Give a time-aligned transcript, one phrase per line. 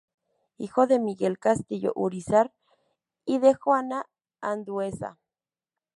[0.57, 2.51] Hijo de Miguel Castillo Urízar
[3.23, 4.07] y de Juana
[4.39, 5.19] Andueza.